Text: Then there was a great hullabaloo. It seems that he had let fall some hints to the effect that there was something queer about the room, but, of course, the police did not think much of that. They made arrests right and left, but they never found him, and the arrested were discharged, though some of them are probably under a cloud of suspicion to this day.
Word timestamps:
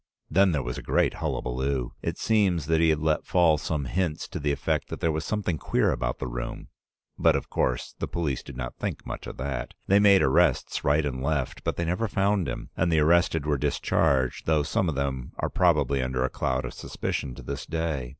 Then 0.31 0.51
there 0.51 0.63
was 0.63 0.79
a 0.79 0.81
great 0.81 1.13
hullabaloo. 1.13 1.91
It 2.01 2.17
seems 2.17 2.65
that 2.65 2.81
he 2.81 2.89
had 2.89 2.97
let 3.01 3.23
fall 3.23 3.59
some 3.59 3.85
hints 3.85 4.27
to 4.29 4.39
the 4.39 4.51
effect 4.51 4.87
that 4.89 4.99
there 4.99 5.11
was 5.11 5.23
something 5.23 5.59
queer 5.59 5.91
about 5.91 6.17
the 6.17 6.25
room, 6.25 6.69
but, 7.19 7.35
of 7.35 7.51
course, 7.51 7.93
the 7.99 8.07
police 8.07 8.41
did 8.41 8.57
not 8.57 8.75
think 8.77 9.05
much 9.05 9.27
of 9.27 9.37
that. 9.37 9.75
They 9.85 9.99
made 9.99 10.23
arrests 10.23 10.83
right 10.83 11.05
and 11.05 11.21
left, 11.21 11.63
but 11.63 11.75
they 11.75 11.85
never 11.85 12.07
found 12.07 12.49
him, 12.49 12.71
and 12.75 12.91
the 12.91 12.99
arrested 12.99 13.45
were 13.45 13.59
discharged, 13.59 14.47
though 14.47 14.63
some 14.63 14.89
of 14.89 14.95
them 14.95 15.33
are 15.37 15.49
probably 15.49 16.01
under 16.01 16.23
a 16.23 16.31
cloud 16.31 16.65
of 16.65 16.73
suspicion 16.73 17.35
to 17.35 17.43
this 17.43 17.67
day. 17.67 18.09